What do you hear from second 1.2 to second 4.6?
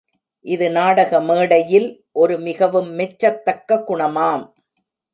மேடையில் ஒரு மிகவும் மெச்சத்தக்க குணமாம்.